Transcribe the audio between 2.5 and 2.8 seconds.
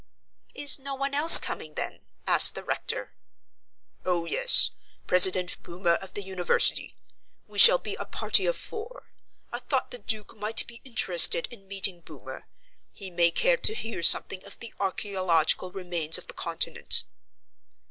the